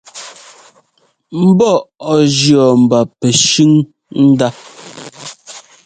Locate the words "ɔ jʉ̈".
2.11-2.63